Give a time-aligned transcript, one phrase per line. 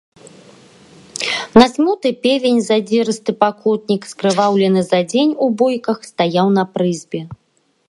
[1.61, 7.21] Надзьмуты певень, задзірысты пакутнік, скрываўлены за дзень у бойках, стаяў на прызбе.